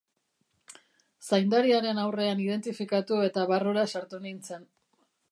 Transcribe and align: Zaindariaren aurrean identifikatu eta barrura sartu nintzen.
Zaindariaren 1.27 1.99
aurrean 2.03 2.41
identifikatu 2.45 3.19
eta 3.27 3.43
barrura 3.51 3.83
sartu 3.97 4.21
nintzen. 4.25 4.65